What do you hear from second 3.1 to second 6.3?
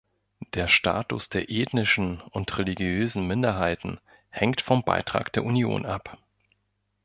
Minderheiten hängt vom Beitrag der Union ab.